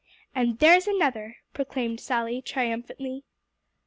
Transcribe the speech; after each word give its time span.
"And 0.33 0.57
there's 0.57 0.87
another," 0.87 1.37
proclaimed 1.53 1.99
Sally 1.99 2.41
triumphantly. 2.41 3.23